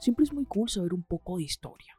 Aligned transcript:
Siempre 0.00 0.24
es 0.24 0.32
muy 0.32 0.44
cool 0.44 0.68
saber 0.68 0.94
un 0.94 1.02
poco 1.02 1.38
de 1.38 1.42
historia. 1.42 1.98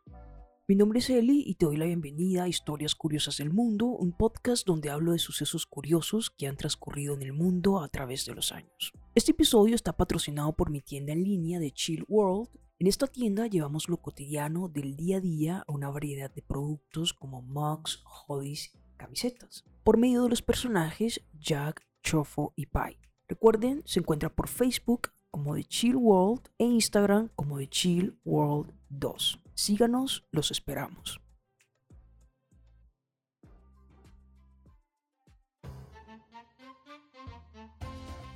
Mi 0.69 0.75
nombre 0.75 0.99
es 0.99 1.09
Eli 1.09 1.43
y 1.45 1.55
te 1.55 1.65
doy 1.65 1.75
la 1.75 1.85
bienvenida 1.85 2.43
a 2.43 2.47
Historias 2.47 2.95
Curiosas 2.95 3.37
del 3.37 3.51
Mundo, 3.51 3.87
un 3.87 4.13
podcast 4.13 4.65
donde 4.65 4.89
hablo 4.89 5.11
de 5.11 5.19
sucesos 5.19 5.65
curiosos 5.65 6.29
que 6.29 6.47
han 6.47 6.55
transcurrido 6.55 7.13
en 7.13 7.23
el 7.23 7.33
mundo 7.33 7.81
a 7.81 7.89
través 7.89 8.25
de 8.25 8.35
los 8.35 8.53
años. 8.53 8.93
Este 9.15 9.31
episodio 9.31 9.75
está 9.75 9.97
patrocinado 9.97 10.53
por 10.55 10.69
mi 10.69 10.79
tienda 10.79 11.11
en 11.11 11.25
línea 11.25 11.59
de 11.59 11.71
Chill 11.71 12.05
World. 12.07 12.49
En 12.77 12.87
esta 12.87 13.05
tienda 13.05 13.47
llevamos 13.47 13.89
lo 13.89 13.97
cotidiano 13.97 14.69
del 14.69 14.95
día 14.95 15.17
a 15.17 15.21
día 15.21 15.65
a 15.67 15.71
una 15.73 15.89
variedad 15.89 16.33
de 16.33 16.41
productos 16.41 17.13
como 17.13 17.41
mugs, 17.41 18.01
hoodies, 18.05 18.71
camisetas, 18.95 19.65
por 19.83 19.97
medio 19.97 20.23
de 20.23 20.29
los 20.29 20.41
personajes 20.41 21.21
Jack, 21.33 21.85
Chofo 22.01 22.53
y 22.55 22.67
Pai. 22.67 22.97
Recuerden, 23.27 23.83
se 23.85 23.99
encuentra 23.99 24.33
por 24.33 24.47
Facebook 24.47 25.09
como 25.31 25.55
The 25.55 25.63
Chill 25.63 25.95
World 25.95 26.49
e 26.57 26.65
Instagram 26.65 27.29
como 27.35 27.57
The 27.57 27.67
Chill 27.67 28.17
World 28.25 28.73
2. 28.89 29.39
Síganos, 29.53 30.25
los 30.31 30.51
esperamos. 30.51 31.21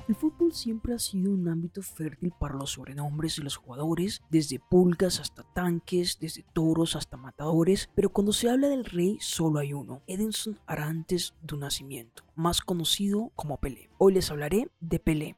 El 0.09 0.15
fútbol 0.15 0.51
siempre 0.53 0.93
ha 0.93 0.99
sido 0.99 1.31
un 1.31 1.47
ámbito 1.47 1.81
fértil 1.81 2.33
para 2.37 2.55
los 2.55 2.71
sobrenombres 2.71 3.37
de 3.37 3.43
los 3.43 3.55
jugadores, 3.55 4.21
desde 4.29 4.59
pulgas 4.59 5.21
hasta 5.21 5.43
tanques, 5.53 6.19
desde 6.19 6.43
toros 6.51 6.97
hasta 6.97 7.15
matadores, 7.15 7.89
pero 7.95 8.09
cuando 8.09 8.33
se 8.33 8.49
habla 8.49 8.67
del 8.67 8.83
rey 8.83 9.17
solo 9.21 9.59
hay 9.59 9.71
uno, 9.71 10.01
Edinson 10.05 10.59
Arantes 10.65 11.35
do 11.41 11.55
Nacimiento, 11.55 12.25
más 12.35 12.59
conocido 12.59 13.31
como 13.35 13.61
Pelé. 13.61 13.89
Hoy 13.97 14.13
les 14.13 14.29
hablaré 14.29 14.67
de 14.81 14.99
Pelé, 14.99 15.37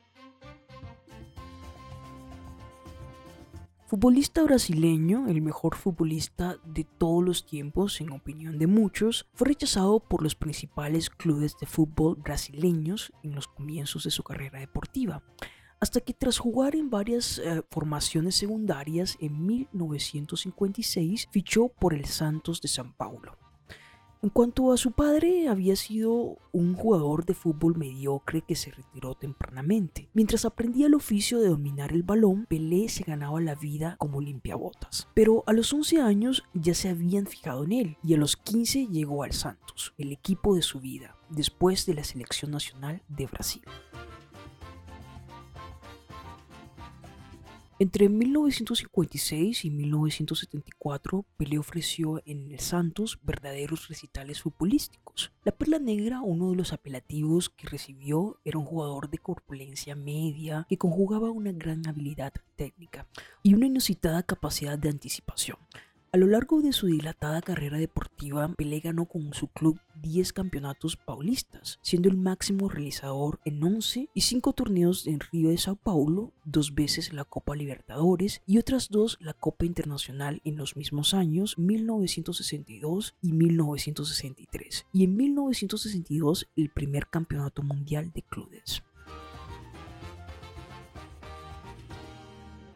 Futbolista 3.96 4.44
brasileño, 4.44 5.30
el 5.30 5.42
mejor 5.42 5.78
futbolista 5.78 6.58
de 6.66 6.84
todos 6.84 7.24
los 7.24 7.46
tiempos 7.46 8.02
en 8.02 8.12
opinión 8.12 8.60
de 8.60 8.68
muchos, 8.68 9.26
fue 9.34 9.48
rechazado 9.48 10.02
por 10.02 10.22
los 10.22 10.36
principales 10.36 11.10
clubes 11.10 11.56
de 11.62 11.66
fútbol 11.66 12.18
brasileños 12.18 13.14
en 13.24 13.36
los 13.36 13.48
comienzos 13.48 14.04
de 14.04 14.12
su 14.12 14.22
carrera 14.22 14.60
deportiva, 14.60 15.24
hasta 15.80 16.02
que 16.02 16.14
tras 16.14 16.40
jugar 16.40 16.76
en 16.76 16.90
varias 16.90 17.38
eh, 17.38 17.64
formaciones 17.72 18.36
secundarias 18.36 19.16
en 19.22 19.46
1956 19.46 21.30
fichó 21.32 21.70
por 21.70 21.94
el 21.94 22.04
Santos 22.04 22.60
de 22.60 22.68
San 22.68 22.92
Paulo. 22.92 23.45
En 24.26 24.32
cuanto 24.32 24.72
a 24.72 24.78
su 24.78 24.94
padre, 24.94 25.50
había 25.50 25.76
sido 25.76 26.40
un 26.52 26.74
jugador 26.74 27.26
de 27.26 27.36
fútbol 27.36 27.78
mediocre 27.78 28.42
que 28.42 28.56
se 28.56 28.72
retiró 28.72 29.14
tempranamente. 29.14 30.10
Mientras 30.16 30.46
aprendía 30.46 30.88
el 30.88 30.96
oficio 30.96 31.40
de 31.40 31.50
dominar 31.50 31.92
el 31.92 32.02
balón, 32.02 32.48
Pelé 32.48 32.90
se 32.90 33.04
ganaba 33.04 33.40
la 33.40 33.54
vida 33.54 33.98
como 34.00 34.22
limpiabotas. 34.22 35.08
Pero 35.14 35.44
a 35.46 35.54
los 35.54 35.72
11 35.72 36.02
años 36.02 36.44
ya 36.56 36.74
se 36.74 36.90
habían 36.90 37.28
fijado 37.28 37.66
en 37.66 37.72
él 37.74 37.98
y 38.02 38.16
a 38.16 38.18
los 38.18 38.36
15 38.36 38.88
llegó 38.88 39.22
al 39.22 39.34
Santos, 39.34 39.94
el 40.00 40.12
equipo 40.12 40.56
de 40.56 40.64
su 40.64 40.80
vida, 40.80 41.16
después 41.30 41.86
de 41.86 41.94
la 41.94 42.04
selección 42.04 42.50
nacional 42.50 43.04
de 43.08 43.28
Brasil. 43.28 43.62
Entre 47.78 48.08
1956 48.08 49.66
y 49.66 49.70
1974, 49.70 51.26
Pelé 51.36 51.58
ofreció 51.58 52.22
en 52.26 52.50
el 52.54 52.62
Santos 52.62 53.20
verdaderos 53.22 53.90
recitales 53.90 54.42
futbolísticos. 54.42 55.34
La 55.44 55.52
Perla 55.52 55.78
Negra, 55.80 56.22
uno 56.22 56.52
de 56.52 56.56
los 56.56 56.72
apelativos 56.72 57.50
que 57.50 57.68
recibió, 57.68 58.40
era 58.46 58.60
un 58.60 58.66
jugador 58.66 59.10
de 59.10 59.18
corpulencia 59.18 59.94
media 59.94 60.66
que 60.70 60.78
conjugaba 60.78 61.32
una 61.32 61.52
gran 61.52 61.86
habilidad 61.86 62.32
técnica 62.56 63.08
y 63.44 63.56
una 63.56 63.66
inusitada 63.66 64.24
capacidad 64.24 64.80
de 64.80 64.88
anticipación. 64.88 65.58
A 66.16 66.18
lo 66.18 66.28
largo 66.28 66.62
de 66.62 66.72
su 66.72 66.88
dilatada 66.88 67.42
carrera 67.42 67.78
deportiva, 67.78 68.48
Pelé 68.56 68.80
ganó 68.80 69.04
con 69.04 69.34
su 69.34 69.50
club 69.50 69.82
10 70.02 70.32
campeonatos 70.32 70.96
paulistas, 70.96 71.78
siendo 71.82 72.08
el 72.08 72.16
máximo 72.16 72.70
realizador 72.70 73.42
en 73.44 73.62
11 73.62 74.08
y 74.14 74.22
5 74.22 74.54
torneos 74.54 75.08
en 75.08 75.20
Río 75.20 75.50
de 75.50 75.58
Sao 75.58 75.76
Paulo, 75.76 76.32
dos 76.46 76.74
veces 76.74 77.12
la 77.12 77.26
Copa 77.26 77.54
Libertadores 77.58 78.42
y 78.48 78.60
otras 78.60 78.88
dos 78.88 79.18
la 79.20 79.34
Copa 79.34 79.66
Internacional 79.66 80.40
en 80.46 80.56
los 80.56 80.78
mismos 80.78 81.14
años 81.14 81.58
1962 81.58 83.16
y 83.22 83.34
1963, 83.34 84.86
y 84.94 85.04
en 85.04 85.18
1962 85.18 86.48
el 86.56 86.70
primer 86.70 87.08
campeonato 87.08 87.62
mundial 87.62 88.14
de 88.14 88.22
clubes. 88.22 88.84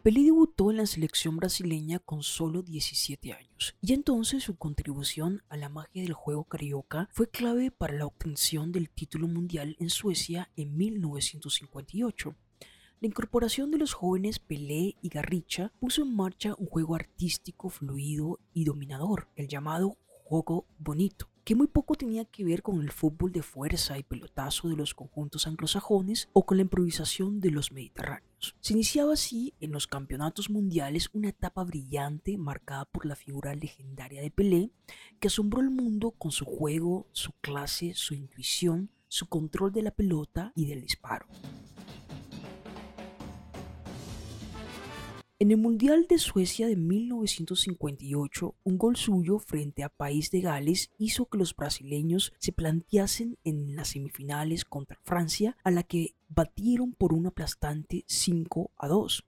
Pelé 0.02 0.22
debutó 0.24 0.70
en 0.70 0.78
la 0.78 0.86
selección 0.86 1.36
brasileña 1.36 1.98
con 1.98 2.22
solo 2.22 2.62
17 2.62 3.34
años, 3.34 3.76
y 3.82 3.92
entonces 3.92 4.42
su 4.42 4.56
contribución 4.56 5.42
a 5.50 5.58
la 5.58 5.68
magia 5.68 6.02
del 6.02 6.14
juego 6.14 6.44
carioca 6.44 7.10
fue 7.12 7.28
clave 7.28 7.70
para 7.70 7.92
la 7.92 8.06
obtención 8.06 8.72
del 8.72 8.88
título 8.88 9.28
mundial 9.28 9.76
en 9.78 9.90
Suecia 9.90 10.50
en 10.56 10.74
1958. 10.74 12.34
La 13.02 13.08
incorporación 13.08 13.70
de 13.70 13.76
los 13.76 13.92
jóvenes 13.92 14.38
Pelé 14.38 14.96
y 15.02 15.10
Garricha 15.10 15.70
puso 15.80 16.00
en 16.00 16.16
marcha 16.16 16.54
un 16.56 16.64
juego 16.64 16.94
artístico 16.94 17.68
fluido 17.68 18.40
y 18.54 18.64
dominador, 18.64 19.28
el 19.36 19.48
llamado 19.48 19.98
juego 20.24 20.64
bonito 20.78 21.28
que 21.50 21.56
muy 21.56 21.66
poco 21.66 21.96
tenía 21.96 22.24
que 22.24 22.44
ver 22.44 22.62
con 22.62 22.80
el 22.80 22.92
fútbol 22.92 23.32
de 23.32 23.42
fuerza 23.42 23.98
y 23.98 24.04
pelotazo 24.04 24.68
de 24.68 24.76
los 24.76 24.94
conjuntos 24.94 25.48
anglosajones 25.48 26.28
o 26.32 26.46
con 26.46 26.58
la 26.58 26.62
improvisación 26.62 27.40
de 27.40 27.50
los 27.50 27.72
mediterráneos. 27.72 28.54
Se 28.60 28.72
iniciaba 28.72 29.14
así 29.14 29.52
en 29.58 29.72
los 29.72 29.88
campeonatos 29.88 30.48
mundiales 30.48 31.10
una 31.12 31.30
etapa 31.30 31.64
brillante 31.64 32.38
marcada 32.38 32.84
por 32.84 33.04
la 33.04 33.16
figura 33.16 33.52
legendaria 33.56 34.22
de 34.22 34.30
Pelé, 34.30 34.70
que 35.18 35.26
asombró 35.26 35.60
al 35.60 35.70
mundo 35.70 36.12
con 36.12 36.30
su 36.30 36.44
juego, 36.44 37.08
su 37.10 37.32
clase, 37.40 37.94
su 37.96 38.14
intuición, 38.14 38.88
su 39.08 39.26
control 39.26 39.72
de 39.72 39.82
la 39.82 39.90
pelota 39.90 40.52
y 40.54 40.66
del 40.66 40.82
disparo. 40.82 41.26
En 45.42 45.50
el 45.50 45.56
Mundial 45.56 46.06
de 46.06 46.18
Suecia 46.18 46.66
de 46.66 46.76
1958, 46.76 48.54
un 48.62 48.76
gol 48.76 48.96
suyo 48.96 49.38
frente 49.38 49.82
a 49.82 49.88
País 49.88 50.30
de 50.30 50.42
Gales 50.42 50.90
hizo 50.98 51.30
que 51.30 51.38
los 51.38 51.56
brasileños 51.56 52.34
se 52.38 52.52
planteasen 52.52 53.38
en 53.42 53.74
las 53.74 53.88
semifinales 53.88 54.66
contra 54.66 54.98
Francia, 55.02 55.56
a 55.64 55.70
la 55.70 55.82
que 55.82 56.14
batieron 56.28 56.92
por 56.92 57.14
un 57.14 57.26
aplastante 57.26 58.04
5 58.06 58.70
a 58.76 58.88
2 58.88 59.24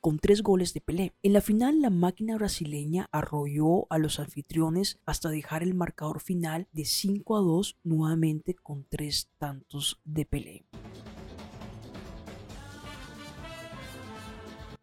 con 0.00 0.20
tres 0.20 0.44
goles 0.44 0.74
de 0.74 0.80
Pelé. 0.80 1.12
En 1.24 1.32
la 1.32 1.40
final, 1.40 1.82
la 1.82 1.90
máquina 1.90 2.36
brasileña 2.36 3.08
arrolló 3.10 3.92
a 3.92 3.98
los 3.98 4.20
anfitriones 4.20 5.00
hasta 5.06 5.28
dejar 5.28 5.64
el 5.64 5.74
marcador 5.74 6.20
final 6.20 6.68
de 6.72 6.84
5 6.84 7.36
a 7.36 7.40
2 7.40 7.78
nuevamente 7.82 8.54
con 8.54 8.84
tres 8.88 9.28
tantos 9.38 9.98
de 10.04 10.24
Pelé. 10.24 10.64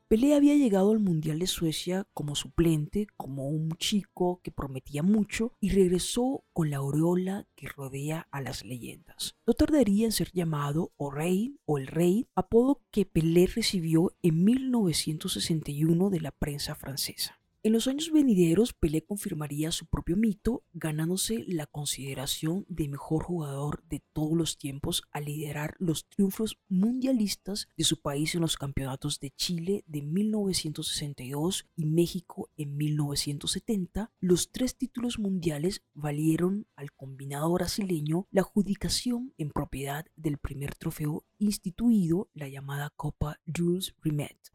Pelé 0.07 0.35
había 0.35 0.53
llegado 0.53 0.91
al 0.91 0.99
Mundial 0.99 1.39
de 1.39 1.47
Suecia 1.47 2.05
como 2.13 2.35
suplente, 2.35 3.07
como 3.17 3.49
un 3.49 3.71
chico 3.71 4.39
que 4.43 4.51
prometía 4.51 5.01
mucho 5.01 5.53
y 5.59 5.69
regresó 5.69 6.43
con 6.53 6.69
la 6.69 6.77
aureola 6.77 7.47
que 7.55 7.67
rodea 7.69 8.27
a 8.29 8.39
las 8.39 8.63
leyendas. 8.63 9.35
No 9.47 9.55
tardaría 9.55 10.05
en 10.05 10.11
ser 10.11 10.31
llamado 10.31 10.91
o 10.97 11.09
Rey 11.09 11.57
o 11.65 11.79
el 11.79 11.87
Rey, 11.87 12.27
apodo 12.35 12.83
que 12.91 13.07
Pelé 13.07 13.47
recibió 13.47 14.15
en 14.21 14.43
1961 14.43 16.11
de 16.11 16.21
la 16.21 16.31
prensa 16.31 16.75
francesa. 16.75 17.39
En 17.65 17.73
los 17.73 17.87
años 17.87 18.11
venideros, 18.11 18.73
Pelé 18.73 19.01
confirmaría 19.03 19.71
su 19.71 19.87
propio 19.87 20.15
mito, 20.17 20.63
ganándose 20.73 21.45
la 21.47 21.65
consideración 21.65 22.63
de 22.69 22.87
mejor 22.87 23.23
jugador 23.23 23.83
de 23.89 24.03
todos 24.13 24.37
los 24.37 24.59
tiempos 24.59 25.01
al 25.09 25.25
liderar 25.25 25.73
los 25.79 26.07
triunfos 26.07 26.59
mundialistas 26.69 27.67
de 27.75 27.83
su 27.83 28.03
país 28.03 28.35
en 28.35 28.41
los 28.41 28.57
campeonatos 28.57 29.19
de 29.19 29.31
Chile 29.31 29.83
de 29.87 30.03
1962 30.03 31.65
y 31.75 31.85
México 31.87 32.51
en 32.55 32.77
1970. 32.77 34.11
Los 34.19 34.51
tres 34.51 34.77
títulos 34.77 35.17
mundiales 35.17 35.81
valieron 35.95 36.67
al 36.75 36.91
combinado 36.91 37.51
brasileño 37.51 38.27
la 38.29 38.41
adjudicación 38.41 39.33
en 39.39 39.49
propiedad 39.49 40.05
del 40.15 40.37
primer 40.37 40.75
trofeo 40.75 41.25
instituido, 41.39 42.29
la 42.35 42.47
llamada 42.47 42.91
Copa 42.95 43.39
Jules 43.47 43.95
Rimet. 44.03 44.54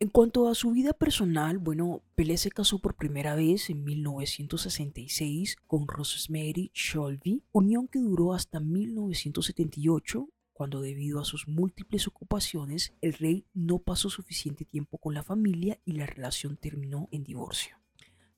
En 0.00 0.10
cuanto 0.10 0.46
a 0.46 0.54
su 0.54 0.70
vida 0.70 0.92
personal, 0.92 1.58
bueno, 1.58 2.04
Pelé 2.14 2.36
se 2.36 2.52
casó 2.52 2.78
por 2.78 2.94
primera 2.94 3.34
vez 3.34 3.68
en 3.68 3.82
1966 3.82 5.56
con 5.66 5.88
Rosemary 5.88 6.70
Sholby, 6.72 7.42
unión 7.50 7.88
que 7.88 7.98
duró 7.98 8.32
hasta 8.32 8.60
1978, 8.60 10.28
cuando 10.52 10.82
debido 10.82 11.18
a 11.18 11.24
sus 11.24 11.48
múltiples 11.48 12.06
ocupaciones, 12.06 12.94
el 13.00 13.14
rey 13.14 13.46
no 13.54 13.80
pasó 13.80 14.08
suficiente 14.08 14.64
tiempo 14.64 14.98
con 14.98 15.14
la 15.14 15.24
familia 15.24 15.80
y 15.84 15.94
la 15.94 16.06
relación 16.06 16.56
terminó 16.56 17.08
en 17.10 17.24
divorcio. 17.24 17.76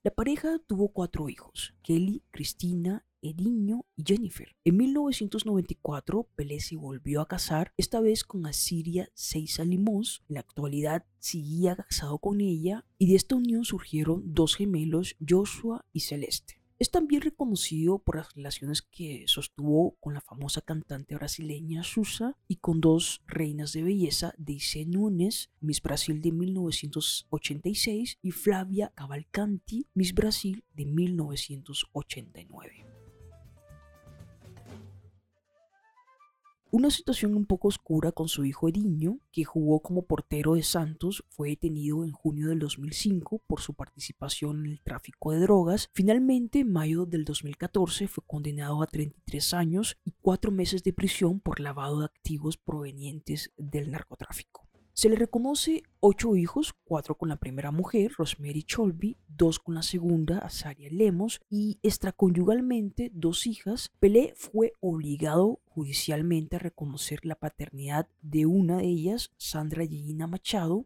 La 0.03 0.13
pareja 0.13 0.59
tuvo 0.67 0.89
cuatro 0.89 1.29
hijos, 1.29 1.75
Kelly, 1.83 2.23
Cristina 2.31 3.05
Ediño 3.23 3.87
y 3.97 4.05
Jennifer. 4.05 4.57
En 4.65 4.77
1994, 4.77 6.29
Pelé 6.35 6.61
se 6.61 6.77
volvió 6.77 7.21
a 7.21 7.29
casar, 7.29 7.73
esta 7.77 8.01
vez 8.01 8.25
con 8.25 8.47
Asiria 8.47 9.09
Seiza 9.15 9.65
Limos. 9.65 10.23
En 10.29 10.35
la 10.35 10.41
actualidad 10.41 11.05
seguía 11.19 11.77
casado 11.77 12.19
con 12.19 12.41
ella 12.41 12.87
y 12.99 13.09
de 13.09 13.17
esta 13.17 13.37
unión 13.37 13.65
surgieron 13.65 14.35
dos 14.35 14.57
gemelos, 14.57 15.17
Joshua 15.27 15.85
y 15.93 16.01
Celeste. 16.01 16.61
Es 16.81 16.91
también 16.91 17.21
reconocido 17.21 17.99
por 17.99 18.17
las 18.17 18.35
relaciones 18.35 18.81
que 18.81 19.25
sostuvo 19.27 19.97
con 20.01 20.15
la 20.15 20.23
famosa 20.23 20.63
cantante 20.63 21.15
brasileña 21.15 21.85
Susa 21.85 22.39
y 22.49 22.57
con 22.57 22.81
dos 22.81 23.21
reinas 23.27 23.75
de 23.75 23.83
belleza, 23.83 24.33
Deise 24.39 24.87
Nunes, 24.87 25.51
Miss 25.61 25.83
Brasil 25.83 26.23
de 26.23 26.33
1986 26.33 28.19
y 28.23 28.31
Flavia 28.31 28.95
Cavalcanti, 28.95 29.89
Miss 29.93 30.15
Brasil 30.15 30.65
de 30.73 30.87
1989. 30.87 33.00
Una 36.73 36.89
situación 36.91 37.35
un 37.35 37.47
poco 37.47 37.67
oscura 37.67 38.13
con 38.13 38.29
su 38.29 38.45
hijo 38.45 38.69
Ediño, 38.69 39.19
que 39.33 39.43
jugó 39.43 39.81
como 39.81 40.07
portero 40.07 40.55
de 40.55 40.63
Santos, 40.63 41.25
fue 41.29 41.49
detenido 41.49 42.05
en 42.05 42.13
junio 42.13 42.47
del 42.47 42.61
2005 42.61 43.43
por 43.45 43.61
su 43.61 43.75
participación 43.75 44.65
en 44.65 44.73
el 44.73 44.81
tráfico 44.81 45.33
de 45.33 45.41
drogas. 45.41 45.91
Finalmente, 45.93 46.61
en 46.61 46.73
mayo 46.73 47.07
del 47.07 47.25
2014, 47.25 48.07
fue 48.07 48.23
condenado 48.25 48.85
a 48.85 48.87
33 48.87 49.53
años 49.53 49.99
y 50.05 50.13
4 50.23 50.53
meses 50.53 50.85
de 50.85 50.93
prisión 50.93 51.41
por 51.41 51.59
lavado 51.59 51.99
de 51.99 52.05
activos 52.05 52.57
provenientes 52.57 53.53
del 53.57 53.91
narcotráfico. 53.91 54.70
Se 55.01 55.09
le 55.09 55.17
reconoce 55.17 55.83
ocho 56.01 56.37
hijos, 56.37 56.75
cuatro 56.85 57.17
con 57.17 57.31
la 57.31 57.37
primera 57.37 57.71
mujer, 57.71 58.13
Rosemary 58.19 58.65
Cholby, 58.65 59.17
dos 59.29 59.59
con 59.59 59.75
la 59.75 59.83
segunda, 59.83 60.41
Azaria 60.41 60.91
Lemos, 60.93 61.41
y 61.49 61.79
extraconyugalmente 61.83 63.11
dos 63.15 63.47
hijas. 63.47 63.93
Pelé 63.99 64.35
fue 64.37 64.75
obligado 64.81 65.63
judicialmente 65.65 66.57
a 66.57 66.59
reconocer 66.59 67.25
la 67.25 67.35
paternidad 67.35 68.09
de 68.21 68.45
una 68.45 68.77
de 68.77 68.89
ellas, 68.89 69.33
Sandra 69.39 69.87
Gina 69.87 70.27
Machado, 70.27 70.85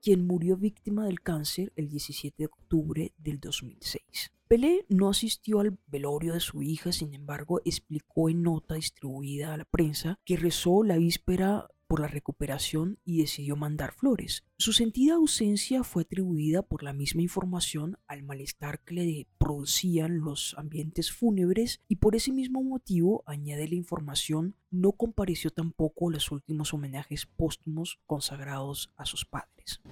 quien 0.00 0.26
murió 0.26 0.56
víctima 0.56 1.04
del 1.04 1.20
cáncer 1.20 1.74
el 1.76 1.90
17 1.90 2.34
de 2.38 2.46
octubre 2.46 3.12
del 3.18 3.38
2006. 3.38 4.32
Pelé 4.48 4.86
no 4.88 5.10
asistió 5.10 5.60
al 5.60 5.78
velorio 5.88 6.32
de 6.32 6.40
su 6.40 6.62
hija, 6.62 6.90
sin 6.90 7.12
embargo, 7.12 7.60
explicó 7.66 8.30
en 8.30 8.42
nota 8.42 8.76
distribuida 8.76 9.52
a 9.52 9.58
la 9.58 9.66
prensa 9.66 10.18
que 10.24 10.38
rezó 10.38 10.84
la 10.84 10.96
víspera 10.96 11.68
por 11.92 12.00
la 12.00 12.08
recuperación 12.08 12.98
y 13.04 13.18
decidió 13.18 13.54
mandar 13.54 13.92
flores. 13.92 14.44
Su 14.56 14.72
sentida 14.72 15.12
ausencia 15.12 15.84
fue 15.84 16.04
atribuida 16.04 16.62
por 16.62 16.82
la 16.82 16.94
misma 16.94 17.20
información 17.20 17.98
al 18.06 18.22
malestar 18.22 18.80
que 18.82 18.94
le 18.94 19.26
producían 19.36 20.20
los 20.20 20.54
ambientes 20.56 21.12
fúnebres 21.12 21.82
y 21.88 21.96
por 21.96 22.16
ese 22.16 22.32
mismo 22.32 22.62
motivo, 22.62 23.22
añade 23.26 23.68
la 23.68 23.74
información, 23.74 24.56
no 24.70 24.92
compareció 24.92 25.50
tampoco 25.50 26.08
a 26.08 26.12
los 26.12 26.30
últimos 26.30 26.72
homenajes 26.72 27.26
póstumos 27.26 28.00
consagrados 28.06 28.90
a 28.96 29.04
sus 29.04 29.26
padres. 29.26 29.82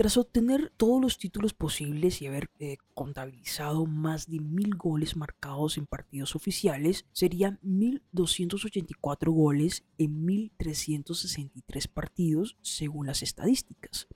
Tras 0.00 0.16
obtener 0.16 0.72
todos 0.78 0.98
los 0.98 1.18
títulos 1.18 1.52
posibles 1.52 2.22
y 2.22 2.26
haber 2.26 2.48
eh, 2.58 2.78
contabilizado 2.94 3.84
más 3.84 4.30
de 4.30 4.40
mil 4.40 4.74
goles 4.74 5.14
marcados 5.14 5.76
en 5.76 5.84
partidos 5.84 6.34
oficiales, 6.34 7.04
serían 7.12 7.60
1.284 7.62 9.30
goles 9.30 9.84
en 9.98 10.26
1.363 10.26 11.86
partidos 11.86 12.56
según 12.62 13.08
las 13.08 13.22
estadísticas. 13.22 14.08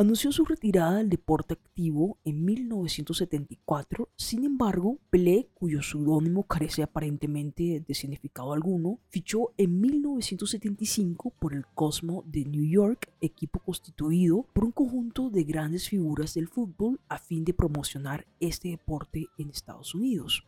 Anunció 0.00 0.32
su 0.32 0.46
retirada 0.46 0.96
del 0.96 1.10
deporte 1.10 1.52
activo 1.52 2.16
en 2.24 2.42
1974, 2.42 4.08
sin 4.16 4.46
embargo, 4.46 4.96
Pelé, 5.10 5.50
cuyo 5.52 5.82
seudónimo 5.82 6.44
carece 6.44 6.82
aparentemente 6.82 7.84
de 7.86 7.94
significado 7.94 8.54
alguno, 8.54 8.98
fichó 9.10 9.52
en 9.58 9.78
1975 9.78 11.34
por 11.38 11.52
el 11.52 11.66
Cosmo 11.74 12.24
de 12.26 12.46
New 12.46 12.64
York, 12.64 13.12
equipo 13.20 13.58
constituido 13.58 14.46
por 14.54 14.64
un 14.64 14.72
conjunto 14.72 15.28
de 15.28 15.44
grandes 15.44 15.90
figuras 15.90 16.32
del 16.32 16.48
fútbol 16.48 16.98
a 17.10 17.18
fin 17.18 17.44
de 17.44 17.52
promocionar 17.52 18.26
este 18.40 18.70
deporte 18.70 19.28
en 19.36 19.50
Estados 19.50 19.94
Unidos. 19.94 20.46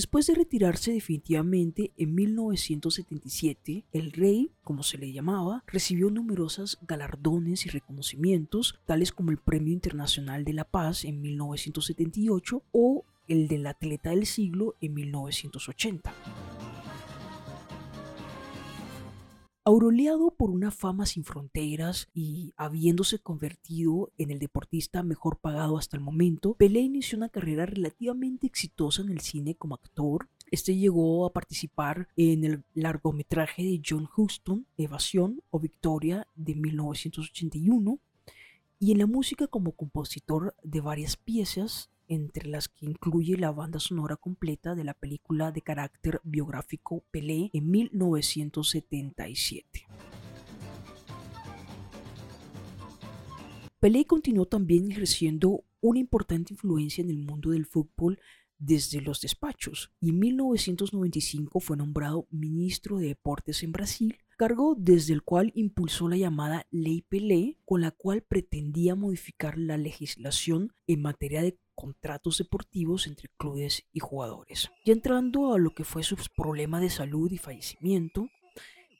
Después 0.00 0.26
de 0.26 0.34
retirarse 0.34 0.92
definitivamente 0.92 1.92
en 1.98 2.14
1977, 2.14 3.84
el 3.92 4.12
rey, 4.12 4.50
como 4.64 4.82
se 4.82 4.96
le 4.96 5.12
llamaba, 5.12 5.62
recibió 5.66 6.08
numerosos 6.08 6.78
galardones 6.88 7.66
y 7.66 7.68
reconocimientos, 7.68 8.80
tales 8.86 9.12
como 9.12 9.30
el 9.30 9.36
Premio 9.36 9.74
Internacional 9.74 10.46
de 10.46 10.54
la 10.54 10.64
Paz 10.64 11.04
en 11.04 11.20
1978 11.20 12.62
o 12.72 13.04
el 13.28 13.46
del 13.46 13.66
Atleta 13.66 14.08
del 14.08 14.24
Siglo 14.24 14.74
en 14.80 14.94
1980. 14.94 16.14
Auroleado 19.62 20.30
por 20.30 20.48
una 20.48 20.70
fama 20.70 21.04
sin 21.04 21.22
fronteras 21.22 22.08
y 22.14 22.54
habiéndose 22.56 23.18
convertido 23.18 24.10
en 24.16 24.30
el 24.30 24.38
deportista 24.38 25.02
mejor 25.02 25.36
pagado 25.36 25.76
hasta 25.76 25.98
el 25.98 26.02
momento, 26.02 26.54
Pelé 26.54 26.80
inició 26.80 27.18
una 27.18 27.28
carrera 27.28 27.66
relativamente 27.66 28.46
exitosa 28.46 29.02
en 29.02 29.10
el 29.10 29.20
cine 29.20 29.54
como 29.54 29.74
actor. 29.74 30.28
Este 30.50 30.74
llegó 30.74 31.26
a 31.26 31.34
participar 31.34 32.08
en 32.16 32.44
el 32.44 32.64
largometraje 32.72 33.62
de 33.62 33.82
John 33.86 34.08
Huston, 34.16 34.64
Evasión 34.78 35.42
o 35.50 35.60
Victoria 35.60 36.26
de 36.36 36.54
1981, 36.54 37.98
y 38.78 38.92
en 38.92 38.98
la 38.98 39.06
música 39.06 39.46
como 39.46 39.72
compositor 39.72 40.54
de 40.62 40.80
varias 40.80 41.18
piezas 41.18 41.90
entre 42.10 42.48
las 42.48 42.68
que 42.68 42.86
incluye 42.86 43.38
la 43.38 43.52
banda 43.52 43.78
sonora 43.78 44.16
completa 44.16 44.74
de 44.74 44.84
la 44.84 44.94
película 44.94 45.52
de 45.52 45.62
carácter 45.62 46.20
biográfico 46.24 47.04
Pelé 47.10 47.50
en 47.52 47.70
1977. 47.70 49.86
Pelé 53.78 54.04
continuó 54.04 54.44
también 54.44 54.90
ejerciendo 54.90 55.64
una 55.80 56.00
importante 56.00 56.52
influencia 56.52 57.02
en 57.02 57.10
el 57.10 57.18
mundo 57.18 57.50
del 57.50 57.64
fútbol 57.64 58.18
desde 58.58 59.00
los 59.00 59.22
despachos 59.22 59.92
y 60.00 60.10
en 60.10 60.18
1995 60.18 61.60
fue 61.60 61.76
nombrado 61.76 62.26
ministro 62.30 62.98
de 62.98 63.06
Deportes 63.06 63.62
en 63.62 63.72
Brasil, 63.72 64.18
cargo 64.36 64.74
desde 64.78 65.14
el 65.14 65.22
cual 65.22 65.52
impulsó 65.54 66.08
la 66.08 66.18
llamada 66.18 66.66
Ley 66.70 67.02
Pelé, 67.02 67.56
con 67.64 67.80
la 67.80 67.90
cual 67.90 68.22
pretendía 68.22 68.94
modificar 68.94 69.58
la 69.58 69.78
legislación 69.78 70.74
en 70.86 71.00
materia 71.00 71.40
de 71.40 71.58
contratos 71.80 72.36
deportivos 72.36 73.06
entre 73.06 73.30
clubes 73.38 73.86
y 73.92 74.00
jugadores. 74.00 74.70
Ya 74.84 74.92
entrando 74.92 75.54
a 75.54 75.58
lo 75.58 75.70
que 75.70 75.84
fue 75.84 76.02
su 76.02 76.16
problema 76.36 76.78
de 76.78 76.90
salud 76.90 77.30
y 77.32 77.38
fallecimiento, 77.38 78.28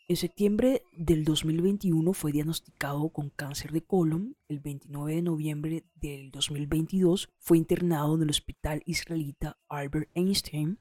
en 0.08 0.16
septiembre 0.16 0.82
del 0.96 1.24
2021 1.24 2.14
fue 2.14 2.32
diagnosticado 2.32 3.10
con 3.10 3.28
cáncer 3.28 3.70
de 3.70 3.82
colon. 3.82 4.34
El 4.48 4.58
29 4.58 5.14
de 5.14 5.22
noviembre 5.22 5.84
del 5.94 6.30
2022 6.30 7.28
fue 7.38 7.58
internado 7.58 8.16
en 8.16 8.22
el 8.22 8.30
hospital 8.30 8.82
israelita 8.86 9.58
Albert 9.68 10.10
Einstein 10.14 10.78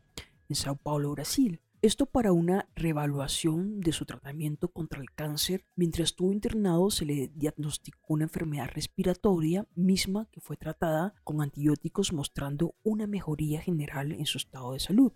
en 0.47 0.55
Sao 0.55 0.77
Paulo, 0.77 1.12
Brasil. 1.12 1.59
Esto 1.81 2.07
para 2.07 2.33
una 2.33 2.67
revaluación 2.75 3.79
de 3.79 3.93
su 3.93 4.05
tratamiento 4.05 4.67
contra 4.67 5.00
el 5.00 5.12
cáncer. 5.12 5.65
Mientras 5.77 6.09
estuvo 6.09 6.33
internado 6.33 6.91
se 6.91 7.05
le 7.05 7.31
diagnosticó 7.33 8.15
una 8.15 8.25
enfermedad 8.25 8.69
respiratoria 8.74 9.65
misma 9.75 10.27
que 10.29 10.41
fue 10.41 10.57
tratada 10.57 11.13
con 11.24 11.41
antibióticos 11.41 12.12
mostrando 12.12 12.75
una 12.83 13.07
mejoría 13.07 13.62
general 13.62 14.12
en 14.12 14.25
su 14.25 14.39
estado 14.39 14.74
de 14.74 14.81
salud. 14.81 15.13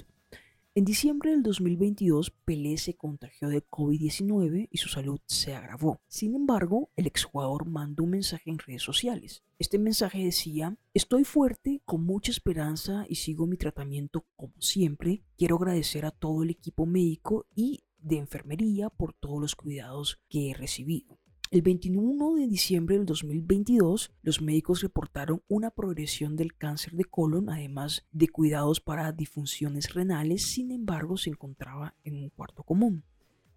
En 0.75 0.85
diciembre 0.85 1.29
del 1.29 1.43
2022, 1.43 2.31
Pelé 2.31 2.79
se 2.79 2.95
contagió 2.95 3.47
de 3.47 3.63
COVID-19 3.63 4.69
y 4.71 4.77
su 4.79 4.89
salud 4.89 5.19
se 5.27 5.53
agravó. 5.53 6.01
Sin 6.07 6.33
embargo, 6.33 6.89
el 6.95 7.05
exjugador 7.05 7.67
mandó 7.67 8.05
un 8.05 8.09
mensaje 8.09 8.49
en 8.49 8.57
redes 8.57 8.81
sociales. 8.81 9.43
Este 9.59 9.77
mensaje 9.77 10.25
decía, 10.25 10.75
estoy 10.95 11.25
fuerte, 11.25 11.83
con 11.85 12.03
mucha 12.03 12.31
esperanza 12.31 13.05
y 13.07 13.17
sigo 13.17 13.45
mi 13.45 13.55
tratamiento 13.55 14.25
como 14.35 14.59
siempre. 14.59 15.21
Quiero 15.37 15.57
agradecer 15.57 16.07
a 16.07 16.11
todo 16.11 16.41
el 16.41 16.49
equipo 16.49 16.87
médico 16.87 17.45
y 17.53 17.83
de 17.99 18.17
enfermería 18.17 18.89
por 18.89 19.13
todos 19.13 19.39
los 19.39 19.55
cuidados 19.55 20.21
que 20.27 20.49
he 20.49 20.53
recibido. 20.55 21.19
El 21.53 21.61
21 21.61 22.33
de 22.33 22.47
diciembre 22.47 22.97
del 22.97 23.05
2022, 23.05 24.11
los 24.23 24.41
médicos 24.41 24.81
reportaron 24.81 25.43
una 25.47 25.69
progresión 25.69 26.35
del 26.35 26.55
cáncer 26.57 26.93
de 26.93 27.05
colon, 27.05 27.47
además 27.47 28.07
de 28.11 28.27
cuidados 28.27 28.81
para 28.81 29.11
disfunciones 29.11 29.93
renales, 29.93 30.47
sin 30.47 30.71
embargo 30.71 31.15
se 31.15 31.29
encontraba 31.29 31.93
en 32.03 32.15
un 32.15 32.29
cuarto 32.31 32.63
común. 32.63 33.03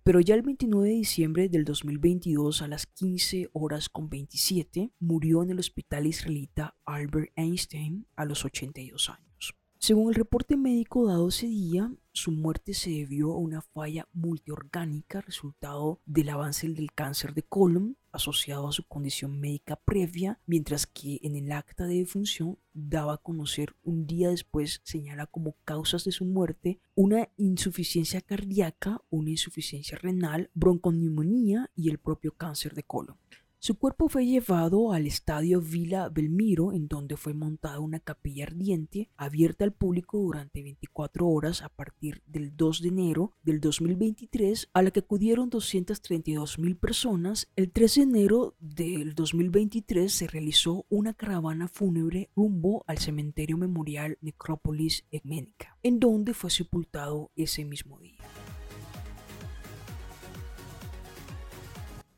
Pero 0.02 0.20
ya 0.20 0.34
el 0.34 0.42
29 0.42 0.90
de 0.90 0.94
diciembre 0.94 1.48
del 1.48 1.64
2022 1.64 2.60
a 2.60 2.68
las 2.68 2.84
15 2.84 3.48
horas 3.54 3.88
con 3.88 4.10
27 4.10 4.92
murió 5.00 5.42
en 5.42 5.52
el 5.52 5.58
hospital 5.58 6.06
israelita 6.06 6.76
Albert 6.84 7.32
Einstein 7.34 8.06
a 8.14 8.26
los 8.26 8.44
82 8.44 9.08
años. 9.08 9.56
Según 9.78 10.08
el 10.08 10.14
reporte 10.14 10.56
médico 10.56 11.06
dado 11.06 11.28
ese 11.28 11.46
día, 11.46 11.92
su 12.12 12.32
muerte 12.32 12.72
se 12.72 12.90
debió 12.90 13.32
a 13.32 13.38
una 13.38 13.60
falla 13.60 14.08
multiorgánica 14.14 15.20
resultado 15.20 16.00
del 16.06 16.30
avance 16.30 16.66
del 16.68 16.92
cáncer 16.92 17.34
de 17.34 17.42
colon 17.42 17.96
asociado 18.10 18.68
a 18.68 18.72
su 18.72 18.84
condición 18.84 19.38
médica 19.38 19.76
previa, 19.76 20.40
mientras 20.46 20.86
que 20.86 21.20
en 21.22 21.36
el 21.36 21.52
acta 21.52 21.84
de 21.84 21.96
defunción 21.96 22.58
daba 22.72 23.14
a 23.14 23.18
conocer 23.18 23.76
un 23.84 24.06
día 24.06 24.30
después 24.30 24.80
señala 24.82 25.26
como 25.26 25.54
causas 25.64 26.04
de 26.04 26.12
su 26.12 26.24
muerte 26.24 26.80
una 26.94 27.28
insuficiencia 27.36 28.22
cardíaca, 28.22 29.02
una 29.10 29.30
insuficiencia 29.30 29.98
renal, 29.98 30.50
bronconeumonía 30.54 31.70
y 31.76 31.90
el 31.90 31.98
propio 31.98 32.32
cáncer 32.32 32.74
de 32.74 32.82
colon. 32.82 33.18
Su 33.58 33.78
cuerpo 33.78 34.08
fue 34.08 34.26
llevado 34.26 34.92
al 34.92 35.06
estadio 35.06 35.60
Villa 35.60 36.08
Belmiro, 36.08 36.72
en 36.72 36.88
donde 36.88 37.16
fue 37.16 37.32
montada 37.32 37.80
una 37.80 37.98
capilla 38.00 38.44
ardiente 38.44 39.08
abierta 39.16 39.64
al 39.64 39.72
público 39.72 40.18
durante 40.18 40.62
24 40.62 41.26
horas 41.26 41.62
a 41.62 41.70
partir 41.70 42.22
del 42.26 42.56
2 42.56 42.82
de 42.82 42.88
enero 42.88 43.32
del 43.42 43.60
2023, 43.60 44.68
a 44.72 44.82
la 44.82 44.90
que 44.90 45.00
acudieron 45.00 45.48
232 45.48 46.58
mil 46.58 46.76
personas. 46.76 47.48
El 47.56 47.72
3 47.72 47.94
de 47.94 48.02
enero 48.02 48.54
del 48.60 49.14
2023 49.14 50.12
se 50.12 50.26
realizó 50.26 50.84
una 50.90 51.14
caravana 51.14 51.66
fúnebre 51.66 52.30
rumbo 52.36 52.84
al 52.86 52.98
cementerio 52.98 53.56
memorial 53.56 54.18
Necrópolis 54.20 55.06
Ecuménica, 55.10 55.78
en 55.82 55.98
donde 55.98 56.34
fue 56.34 56.50
sepultado 56.50 57.30
ese 57.34 57.64
mismo 57.64 57.98
día. 57.98 58.18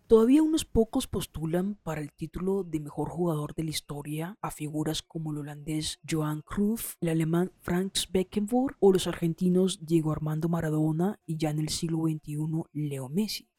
Todavía 0.09 0.43
unos 0.43 0.65
pocos 0.65 1.07
postulan 1.07 1.75
para 1.75 2.01
el 2.01 2.15
título 2.15 2.65
de 2.65 2.81
mejor 2.81 3.11
jugador 3.11 3.55
de 3.55 3.65
la 3.65 3.71
historia 3.71 4.39
a 4.41 4.51
figuras 4.51 5.03
como 5.03 5.33
el 5.33 5.39
holandés 5.39 6.01
Johan 6.09 6.41
Cruyff, 6.41 6.95
el 7.03 7.11
alemán 7.11 7.53
Franz 7.61 8.09
Beckenbauer 8.11 8.75
o 8.81 8.91
los 8.91 9.07
argentinos 9.07 9.85
Diego 9.85 10.11
Armando 10.11 10.49
Maradona 10.49 11.21
y 11.27 11.37
ya 11.37 11.51
en 11.51 11.59
el 11.59 11.69
siglo 11.69 12.05
XXI 12.05 12.39
Leo 12.73 13.11
Messi. 13.11 13.51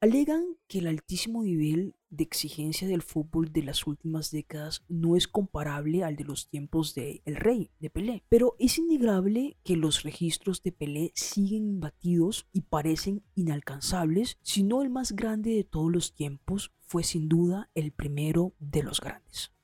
Alegan 0.00 0.44
que 0.68 0.78
el 0.78 0.86
altísimo 0.86 1.42
nivel 1.42 1.96
de 2.16 2.24
exigencia 2.24 2.88
del 2.88 3.02
fútbol 3.02 3.52
de 3.52 3.62
las 3.62 3.86
últimas 3.86 4.30
décadas 4.30 4.84
no 4.88 5.16
es 5.16 5.28
comparable 5.28 6.04
al 6.04 6.16
de 6.16 6.24
los 6.24 6.48
tiempos 6.48 6.94
de 6.94 7.22
El 7.24 7.36
Rey, 7.36 7.70
de 7.78 7.90
Pelé, 7.90 8.24
pero 8.28 8.56
es 8.58 8.78
innegable 8.78 9.56
que 9.64 9.76
los 9.76 10.02
registros 10.02 10.62
de 10.62 10.72
Pelé 10.72 11.12
siguen 11.14 11.66
imbatidos 11.68 12.46
y 12.52 12.62
parecen 12.62 13.22
inalcanzables, 13.34 14.38
si 14.42 14.62
no 14.62 14.82
el 14.82 14.90
más 14.90 15.12
grande 15.12 15.50
de 15.50 15.64
todos 15.64 15.92
los 15.92 16.14
tiempos 16.14 16.72
fue 16.80 17.02
sin 17.02 17.28
duda 17.28 17.70
el 17.74 17.92
primero 17.92 18.54
de 18.58 18.82
los 18.82 19.00
grandes. 19.00 19.55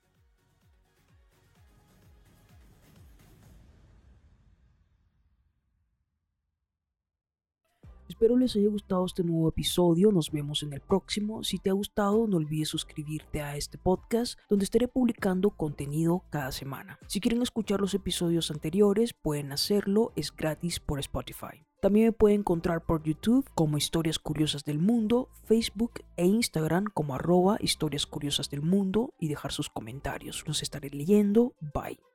Espero 8.13 8.37
les 8.37 8.55
haya 8.57 8.69
gustado 8.69 9.07
este 9.07 9.25
nuevo 9.25 9.49
episodio, 9.49 10.13
nos 10.13 10.31
vemos 10.31 10.63
en 10.63 10.75
el 10.75 10.83
próximo. 10.83 11.43
Si 11.45 11.59
te 11.59 11.71
ha 11.71 11.73
gustado, 11.73 12.27
no 12.27 12.37
olvides 12.37 12.69
suscribirte 12.69 13.41
a 13.41 13.57
este 13.57 13.79
podcast 13.79 14.39
donde 14.51 14.67
estaré 14.67 14.87
publicando 14.87 15.49
contenido 15.49 16.23
cada 16.29 16.53
semana. 16.53 16.99
Si 17.07 17.21
quieren 17.21 17.41
escuchar 17.41 17.81
los 17.81 17.95
episodios 17.95 18.51
anteriores, 18.51 19.15
pueden 19.15 19.51
hacerlo, 19.51 20.13
es 20.15 20.31
gratis 20.31 20.79
por 20.79 21.01
Spotify. 21.01 21.65
También 21.81 22.09
me 22.09 22.13
pueden 22.13 22.41
encontrar 22.41 22.85
por 22.85 23.03
YouTube 23.03 23.49
como 23.55 23.79
Historias 23.79 24.19
Curiosas 24.19 24.63
del 24.65 24.79
Mundo, 24.79 25.31
Facebook 25.45 26.05
e 26.19 26.27
Instagram 26.27 26.85
como 26.93 27.15
arroba 27.15 27.57
Historias 27.61 28.05
Curiosas 28.05 28.51
del 28.51 28.61
Mundo 28.61 29.15
y 29.19 29.29
dejar 29.29 29.53
sus 29.53 29.71
comentarios. 29.71 30.45
Los 30.47 30.63
estaré 30.63 30.91
leyendo. 30.91 31.55
Bye. 31.61 32.12